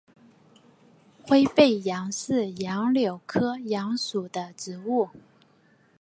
[1.23, 5.09] 灰背杨是杨柳科杨属的植物。